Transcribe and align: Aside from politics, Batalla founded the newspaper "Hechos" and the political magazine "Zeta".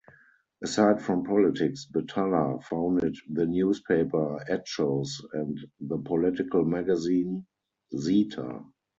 Aside 0.63 0.99
from 0.99 1.23
politics, 1.23 1.85
Batalla 1.85 2.59
founded 2.63 3.15
the 3.29 3.45
newspaper 3.45 4.43
"Hechos" 4.49 5.09
and 5.31 5.59
the 5.79 5.99
political 5.99 6.65
magazine 6.65 7.45
"Zeta". 7.95 8.63